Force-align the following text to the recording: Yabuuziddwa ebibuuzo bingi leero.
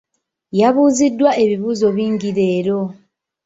Yabuuziddwa 0.59 1.31
ebibuuzo 1.43 1.87
bingi 1.95 2.29
leero. 2.37 2.79